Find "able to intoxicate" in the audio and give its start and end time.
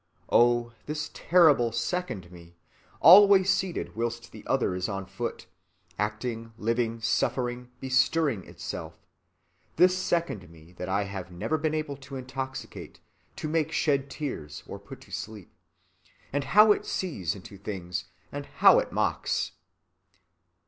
11.75-12.99